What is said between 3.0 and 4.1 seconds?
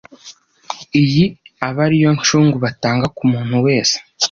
ku muntu wese